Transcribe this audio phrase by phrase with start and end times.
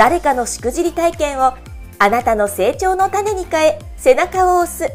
[0.00, 1.52] 誰かのしくじり体験を
[1.98, 4.90] あなたの成長の種に変え背中を押す。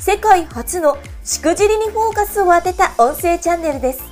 [0.00, 4.02] 世界初のしくじりにフォーカスを当てた音声チャンネルです。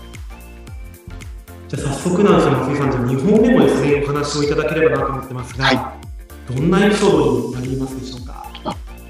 [1.69, 8.53] じゃあ早速なんですが松井さんじゃあ2本目もですねお話をいただければなと思ってますが、はい、どんなエピソードになりますでしょうか？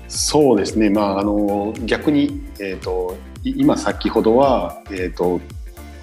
[0.06, 5.40] そうですね、まあ、あの逆に、えーと、今先ほどは、えーと、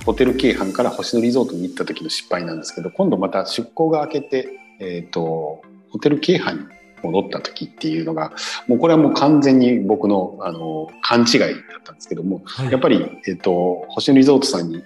[0.05, 6.65] ホテル京阪から星野リゾートに行った時の失敗なんですけど今度また出向が明けてえっ、ー、と、ホテル京阪に
[7.03, 8.33] 戻った時っていうのが、
[8.67, 11.51] もうこれはもう完全に僕の、あの、勘違いだっ
[11.83, 14.83] たんですけども、はい、やっぱり、えっ、ー、と、星野リゾートさんに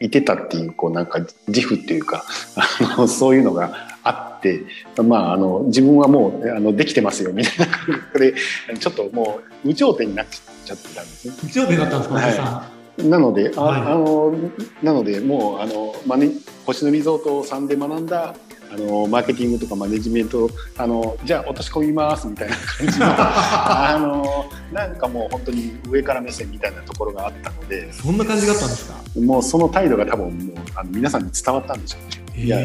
[0.00, 2.24] いてたっていう、こうなんか自負っていうか、
[2.56, 4.62] あの、そういうのがあって、
[5.02, 8.34] まあ、あの、自分はもう、あの、できてますよ、みたいな感覚で、
[8.78, 11.34] ちょっともう、無頂点になっちゃってたんですね。
[11.42, 12.66] 無頂点だったんですか、は
[12.98, 13.06] い。
[13.08, 14.34] なので、あ、はい、あの、
[14.82, 16.30] なので、もう、あの、マネ、
[16.66, 18.34] 星野リゾートさんで学んだ
[18.72, 28.94] あのマーケティングとかマネジメントあのじゃあ落とし込みますみたいな感じの あのなんかもう本当に上から目線みたいなところがあったのでそんな感じだったんですか？
[29.20, 32.44] もうその態度が多分もうあの皆さんに伝わったんでしょうね。
[32.44, 32.58] いや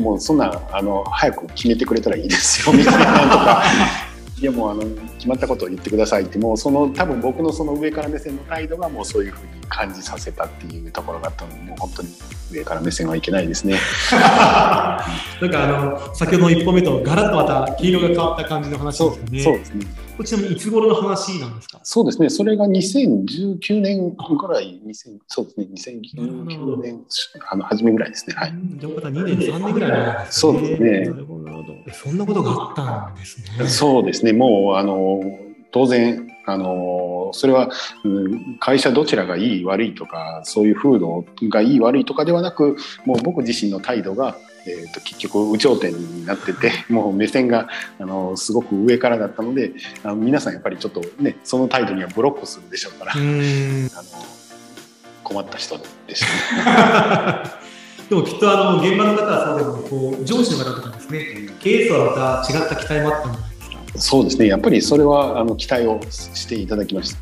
[0.00, 3.62] もうそんなあの早く決めてくれたらいいですよみたいなとか。
[4.40, 4.82] いやもうあの
[5.16, 12.08] 決まったことを言ってくださいってもうその多分僕のその上から目線の態度がもうそういうふうに感じさせたっていうところがあったのでもう本当に
[12.52, 13.74] 上から目線はいけないですね。
[14.10, 19.42] なんかあの先ほどの一歩目とガラッとまた黄色が変わった感じの話ですね。
[19.42, 19.86] そうですね。
[20.16, 21.80] こちらもいつ頃の話なんですか？
[21.82, 22.30] そうですね。
[22.30, 25.66] それが2019年ぐらい、2000そうですね。
[26.14, 27.04] 2019年
[27.50, 28.34] あの初めぐらいですね。
[28.36, 28.54] はい。
[28.76, 30.52] じゃあまた2年3年ぐらいなんですね。
[30.52, 31.00] そうですね。
[31.00, 31.74] なるほどなるほど。
[31.92, 33.66] そんなことがあったんですね。
[33.66, 34.32] そうですね。
[34.32, 35.20] もうあの
[35.72, 37.70] 当然あのそれは、
[38.04, 44.36] うん、会社どちらがいい悪いとかそういう風土がいい悪いとかではなくもう僕自身の態度が、
[44.66, 47.68] えーと、結局有頂天になってて もう目線が
[47.98, 53.24] あのすごく上からだったのであの皆さんやっぱりちょっとねその態度にはブロックするでしょうからあの
[55.22, 56.24] 困った人でし
[56.56, 57.50] たね。
[58.08, 63.53] でもきっとあの現場の方はそうでもこう上司の方とかですね、経営層はまた違った期待もあったの
[63.96, 64.46] そうですね。
[64.46, 67.18] やっぱりそれはあの期待をしていただきました。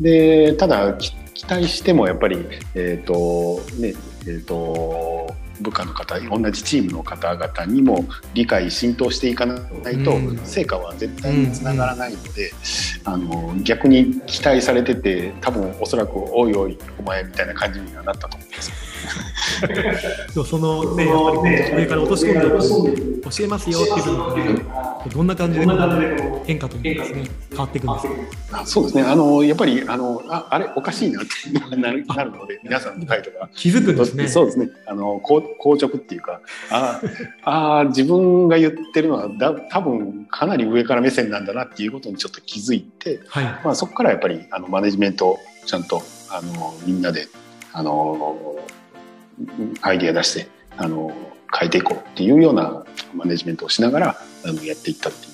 [0.00, 1.14] でただ期
[1.46, 3.94] 待してもやっぱりえっ、ー、とね
[4.26, 8.04] えっ、ー、と部下の方同じチームの方々にも
[8.34, 12.52] 理解浸透していかないと成果は絶対につながらないので、
[13.04, 18.94] あの逆に期待されてて多分おそらく「おいおいお前」みたいな感じにはなったと思います。
[20.34, 24.64] でもそのねやっぱり上から落とし込んで教えますよっていうの
[25.12, 25.66] どんな感じで
[26.46, 28.50] 変化というかですね変わっていくんです。
[28.50, 29.02] かそうですね。
[29.02, 33.48] あのやっぱりあのああれおかしいなって なるなるので皆さんの態度が。
[33.54, 34.28] 気づくんですね。
[34.28, 34.68] そうですね。
[34.86, 37.00] あの硬直っていうかあ
[37.44, 47.28] あ自分が言ってるのはだ多分かなり上から目線なんだなっていうことにちょっと気づいて、はい、まあ、そこからやっぱりあのマネジメントをちゃんとあのみんなで
[47.72, 48.56] あの
[49.82, 51.12] アイディア出してあの
[51.56, 55.33] 変えていこうっていうようなマネジメントをしながらあのやっていったっていう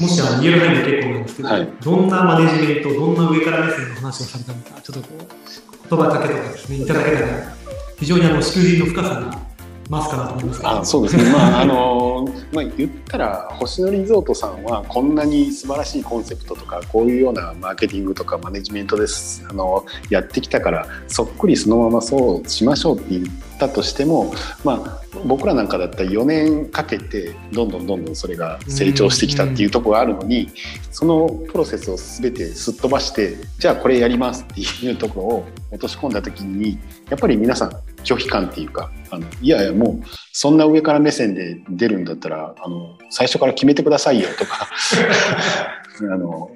[0.00, 7.56] もしあの言える範囲で結構なんですけど、はい、どんなマネジメントどんな上から目線の話をされたのかちょっとこう言葉かけとかですねいただけたら
[7.98, 9.53] 非常にあの祝辞の深さが
[9.88, 24.32] ますかなと思いますあそうですね、まああのまあ、言ったら星野リゾートさんはこんなに素晴らしいコンセプトとかこういうようなマーケティングとかマネジメントですあのやってきたからそっくりそのままそうしましょうって言ったとしても、
[24.64, 30.48] まあ、僕らなんかだったら4年かけてどんどんどんどんそれが成長してきたっていうところがあるのに
[30.90, 37.72] そのプロセスを全てすっ飛ばしてじゃあこれやりますっていうところを落とし込んだ時にやっぱり皆さん
[38.04, 44.68] 拒否感っていうかあのいやいやもうそんな上から目線で出るんだったらあの最初から決めてくださいよとか
[46.00, 46.50] あの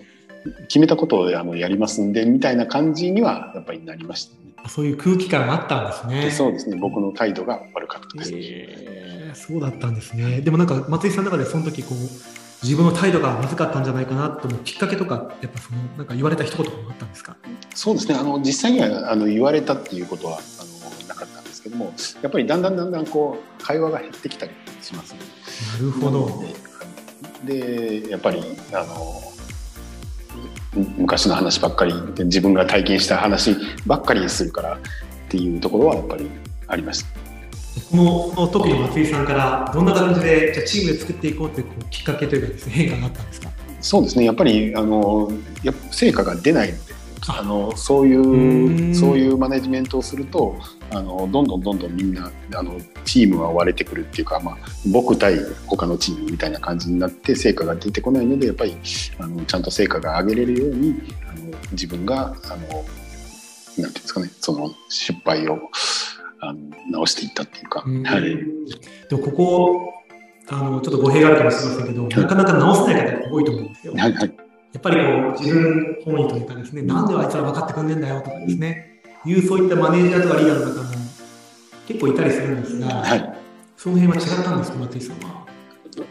[0.68, 4.38] 決めたことをあのやりますんでみたいな感じにはやっぱりなりましたね。
[4.68, 6.30] そういう空気感があったんですね。
[6.30, 6.76] そうですね。
[6.76, 8.30] 僕の態度が悪かったです。
[8.34, 10.40] えー、そうだったんですね。
[10.40, 11.98] でもなんか松井さんの中でその時こう
[12.62, 17.36] 自分の態度がまずかったんじゃないかなと思うきっかけとかやっぱそのなんか言われた一言もあったんですか？
[17.74, 18.16] そうですね。
[18.18, 20.77] あの実際にはあの言われたっていうことはあの
[21.58, 25.18] ですけども、やっぱりだんだんだんだんこう会話が減ってきたりします、ね。
[25.80, 26.44] るほど。
[27.44, 29.22] で、やっぱり、あの、
[30.96, 33.56] 昔の話ばっかりで自分が体験した話
[33.86, 34.78] ばっかりするからっ
[35.28, 36.30] ていうところはやっぱり
[36.68, 37.08] ありました。
[37.90, 38.04] この
[38.34, 43.50] この時の松井さんからどんな感じでじゃチームで作っていこうってこうきっかけというかですね変化があったんですか？
[43.80, 45.32] そうですねやっぱりあの
[45.62, 46.74] や成果が出ない
[47.26, 50.56] あのそういうそういうマネジメントをすると
[50.90, 54.56] あのどんどんどんどんみんなあのチームは割れてくるっていうか、まあ、
[54.92, 58.76] 僕対他のチームみたいな感じになって成果が出てこないのでやっぱり
[59.18, 65.58] あのちゃんと成果が上げれるようにあの自分があのなんていうんですかねその失敗を
[66.40, 66.58] あの
[66.90, 67.80] 直していったっていうか。
[67.80, 68.22] はい、
[69.08, 69.94] でもここ
[70.50, 73.92] あのちょっと語弊があるかもしれませんけど、なかなか直せない方が多いと思うんですよ。
[73.94, 75.02] はいはいやっぱりこ
[75.36, 80.88] う自分本位というかですね、なんであいつら分かってくんねえんだよとかですね、いうそういったマネージャーとかリーダーの方も
[81.86, 83.38] 結構いたりするんですが、はい、
[83.76, 85.46] その辺は違ったんですか、松井さんは？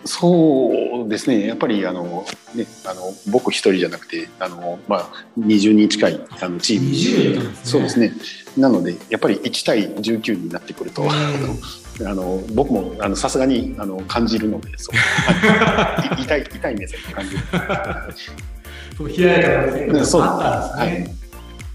[0.03, 2.25] そうですね、やっぱりあの、
[2.55, 8.11] ね、あの僕一人じゃなくて、あのまあ、20人近いあのチーム20人、ね、そうですね、
[8.57, 11.07] なので、やっぱり1対19になってくると、
[12.05, 14.95] あの僕もさすがにあの感じるので、そう
[16.21, 17.41] 痛い痛い目線で感じる。
[18.97, 21.15] そう冷ややかな目線があったんですね。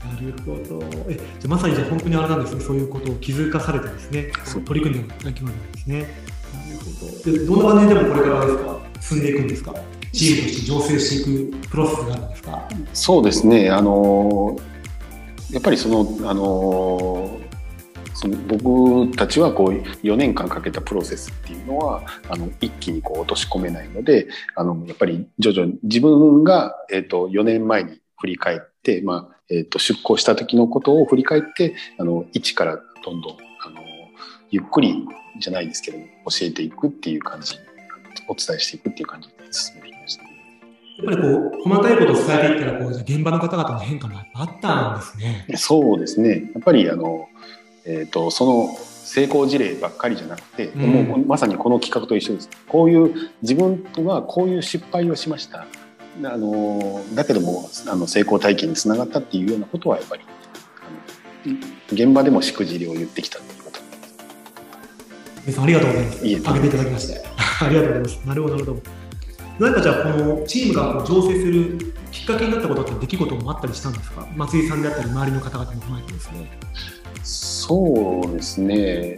[0.05, 0.85] なるほど。
[1.09, 2.61] え、じゃまさにじゃ本当にあれなんですね。
[2.61, 4.29] そういうことを気づかされてですね、
[4.65, 5.99] 取り組んでいきまですね。
[5.99, 6.09] なる
[7.25, 7.33] ほど。
[7.33, 9.75] で、どんな感じでもこれからですか、進んでいくんですか？
[10.13, 12.69] チームとして醸成していくプロセスがあるんですか？
[12.93, 13.71] そうですね。
[13.71, 14.57] あの
[15.53, 17.41] やっぱりそのあの
[18.15, 19.69] その僕たちはこう
[20.07, 33.33] 4年間かけたプロセスっていうのはあの一気にこう落とし込めないのであのやっぱり徐々に自分が、えーと、4年前に振り返って、まあえーと、出向した時のことを振り返ってあの一からどんどん
[33.67, 33.83] あの
[34.51, 35.07] ゆっくり
[35.41, 36.05] じゃないですけど教
[36.43, 37.57] えていくっていう感じ
[38.29, 40.02] お伝えしていくっていう感じで進めていきました。
[40.99, 45.47] やっぱりこう細かいことを伝えていったらこう現場の方々の変化もあったんですね。
[45.57, 46.51] そうですね。
[46.55, 47.29] やっぱりあの
[47.85, 55.67] えーと、その成功事例ばっかりじゃなくて、うん、もうまさにこの企画と一緒ですこういう自分はこういう失敗をしました
[56.23, 60.23] あのだけどもあの成功体験につながったっていうようなことはやっぱり
[61.91, 63.81] 現場でもしくじりを言ってきたということ
[65.47, 66.27] ですありがとうございます。
[66.27, 67.25] いげていただきまして。
[67.61, 68.27] ありがとうございます。
[68.27, 69.02] なるほど、なるほど。
[69.63, 74.27] 何かじゃあ、このチームが醸成するきっかけになったことって出来事もあったりしたんですか？
[74.35, 76.51] 松井さんであったり、周りの方々も踏まえてですね。
[77.23, 79.11] そうですね。
[79.11, 79.15] や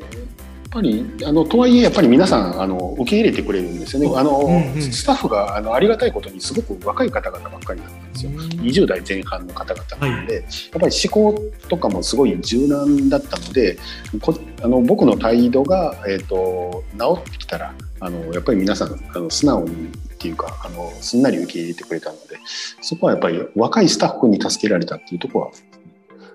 [0.81, 4.19] っぱりあのとはいえやっぱり皆さんあの受け入れてくれるんですよね。
[4.19, 8.31] あの、うんうん、スタッフがあのありがたいことにすごく若い方々ばっかりだったんですよ。
[8.33, 13.79] うん、20代前半の方々なので、はい、やっぱり思考とかもすごい柔軟だったので、
[14.21, 19.93] こあの僕の態度がえっ、ー、と治ってきたらあのやっぱり皆さんあの素直に
[20.25, 22.39] っていうかあのすんなり受け入れてくれたので、
[22.81, 25.53] そこはやっぱり若いスタッフに助けられたっていうところは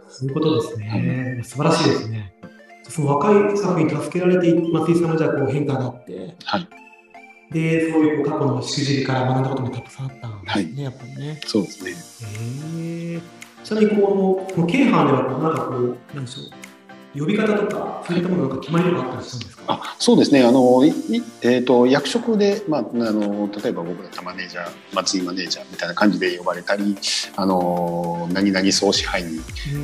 [0.10, 1.34] そういうことですね。
[1.38, 2.34] うん、素晴らしいですね。
[2.88, 6.68] その若いスタッフに助けられて、松井さんはじゃあこう変化があって、はい、
[7.52, 11.42] で、そういう過去のしくじりから学んだこともたくさんあったんですね、はい、やっぱりね。
[11.48, 11.92] そうですね。
[12.78, 13.22] えー、
[13.64, 16.69] ちなみにこの、この京阪ではなんかこう、なんでしょう。
[17.18, 19.64] 呼び方とか、そういったものなんか決まりとかあったりしたんですか？
[19.68, 20.44] あそうですね。
[20.44, 26.96] あの、えーと、役職で、まあ、あの例えば僕だったマネージャー松井マネージャーみたいな感じで呼ばれたり
[27.36, 29.42] あの何々総支配人、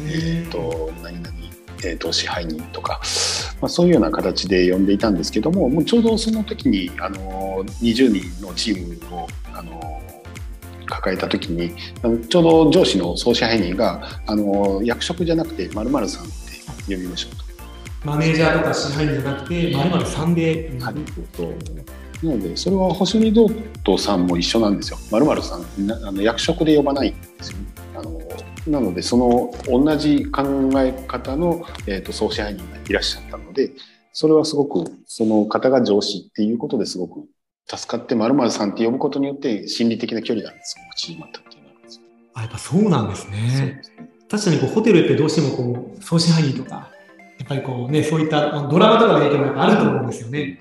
[0.07, 1.35] えーと、何々、
[1.83, 3.01] えーと、支配人とか、
[3.61, 10.01] まあ、そういうような形で呼んでいたんですけどももうちょうどその時にあの20人のチームをあの
[10.87, 11.75] 抱えた時に
[12.29, 16.25] ちょうど上司の総支配人があの役職じゃなくて〇〇さん
[16.87, 17.45] 呼びましょうと。
[18.05, 20.77] マネージャーとか支配人じゃなくて、まるまる3で。
[20.79, 23.49] はい、なので、それは星野道
[23.83, 24.97] トさんも一緒なんですよ。
[25.11, 27.65] まるまるさんあの役職で呼ばないんですよ、ね。
[27.97, 28.21] あの
[28.67, 30.43] なので、その同じ考
[30.77, 33.71] え方の、えーと、総支配人がいらっしゃったので、
[34.11, 37.27] それはすごく、その方が上司っていうことですごく
[37.67, 42.01] 助かって、まるまるさんって呼ぶことによって、心理的な距離がすごく縮まったっていうのがあるんですよ。
[42.35, 43.37] あ、やっぱそうなんですね。
[43.57, 46.89] そうですね確かにこうホテルってどうしてもこう総支配人とか、
[47.37, 50.59] やっぱりこうね、そういったドラマとかの影響もあると思うんですよね。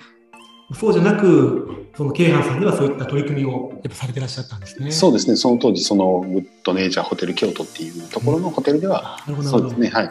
[0.72, 4.90] そうじゃなく、その京阪さんではそういった取り組みをやっぱされてらっしゃったんですね。
[4.90, 5.36] そうですね。
[5.36, 9.88] その当時、そのグッドネイチャーホテル京都っていうところのホテルでは、うん、そうですね。
[9.90, 10.10] はい。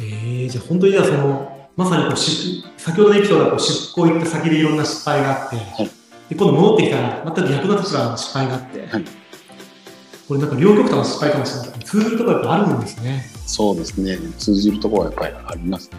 [0.00, 9.04] えー、じゃあ本当にじゃあその、まさにこうし、先ほどのエピソードはこう出向行った先でいろんな失敗があって、はい、で今度戻ってきたら全く逆の立場の失敗があって、はい
[10.28, 13.26] これなんか両極端の失敗かもしれないけど、通じるところやっぱあるんですね。
[13.46, 14.18] そうですね。
[14.38, 15.98] 通じるところはやっぱりありますね。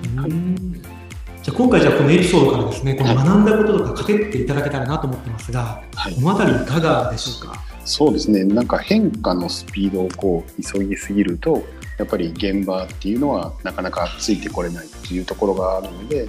[1.42, 7.64] じゃあ今回じゃあこのエピソードからですね、この学んだこととか糧っていただけたらなと思ってますが、はい、この辺りいかがでしょうか？
[7.86, 11.64] そうですね、なんか変化のスピードをこう急ぎすぎると、
[11.98, 16.28] やっぱり現場っていうのはなかなかついてこれないっていうところがあるので、やっ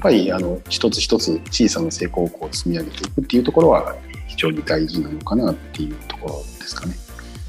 [0.00, 3.96] ぱりあの一つ一つ小さな成功をこう積み上げていくっていうところは
[4.28, 6.94] 非常に大事なのかなっていうところですかね。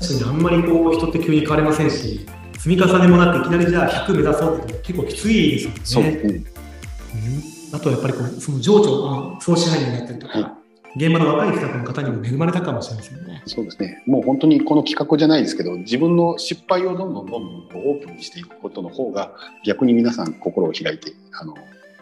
[0.02, 2.26] 確かにあんまりこう人って急に変われませんし、
[2.58, 5.80] 積み重ねもなくいきなりじゃあ100目指そうって結構きついですよね。
[5.84, 10.62] そうん、あとはやっぱりこうその情緒、総支配人になったりとか、はい
[10.96, 13.44] 現場の若いスタッフの方にも恵まれたかもしれませんね。
[13.46, 14.04] そうですね。
[14.06, 19.32] もう本当にこの企画じゃないですけど、自分の失敗をどんどんどんどんオープンにしていくことの方が、
[19.66, 21.56] 逆に皆さん心を開いてあの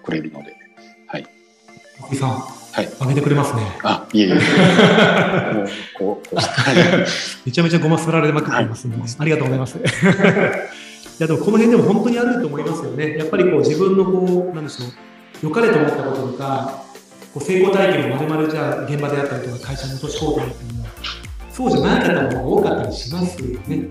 [0.03, 0.58] くれるので、はい。
[2.01, 3.61] 松井さん、はい、上げてくれますね。
[3.83, 4.33] あ、いえいえ。
[5.53, 6.35] もうこう、こう
[7.45, 9.77] めちゃめちゃごますられまくってますので、はい、ありがとうございます。
[11.19, 13.17] いやでもこの辺でも本当にあると思いますよね。
[13.17, 14.89] やっぱりこう自分のこうなんでしょう、
[15.43, 16.83] 良かれと思ったこととか、
[17.33, 20.85] こう成功体験をまるまるじゃあ現場であったりとか会社に落とし込んでっても
[21.51, 23.89] そうじゃなかったも多かったりしますよね。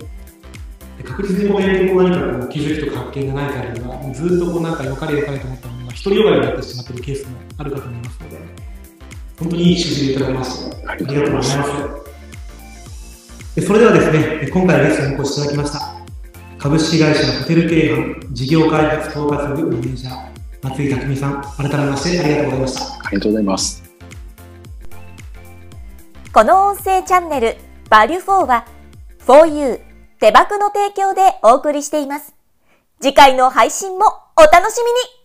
[0.97, 5.69] で確実にこうやってこう何かこう気づきとか発見がない限りはずっとこうなんか良かれ良かれと思った
[6.05, 8.37] ものが独りよがりになってしまっているケースもあるかと思いますので
[9.39, 11.71] 本当にいい指示でいただきましたありがとうございます
[13.57, 15.95] でそれではですね今回のゲストにお越しいただきました
[16.59, 23.07] 株式会社ホテル経営事業開発統括部マネージャー松井匠さん、改めましてありがとうございました。
[23.07, 23.83] ありがとうございます。
[26.33, 27.57] この音声チャンネル、
[27.89, 28.67] バリュフォーは、
[29.27, 29.81] 4U
[30.19, 32.35] 手箱の提供でお送りしています。
[33.01, 35.18] 次回の配信もお楽しみに